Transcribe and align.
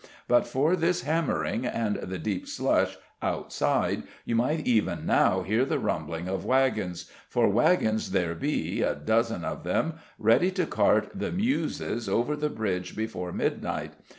But 0.27 0.47
for 0.47 0.75
this 0.75 1.01
hammering 1.03 1.63
and 1.63 1.97
the 1.97 2.17
deep 2.17 2.47
slush 2.47 2.97
outside 3.21 4.01
you 4.25 4.35
might 4.35 4.65
even 4.65 5.05
now 5.05 5.43
hear 5.43 5.63
the 5.63 5.77
rumbling 5.77 6.27
of 6.27 6.43
wagons; 6.43 7.11
for 7.29 7.47
wagons 7.47 8.09
there 8.09 8.33
be, 8.33 8.81
a 8.81 8.95
dozen 8.95 9.45
of 9.45 9.63
them, 9.63 9.99
ready 10.17 10.49
to 10.53 10.65
cart 10.65 11.11
the 11.13 11.31
Muses 11.31 12.09
over 12.09 12.35
the 12.35 12.49
bridge 12.49 12.95
before 12.95 13.31
midnight. 13.31 13.93